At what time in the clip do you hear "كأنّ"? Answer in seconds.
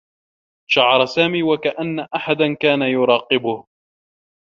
1.57-1.99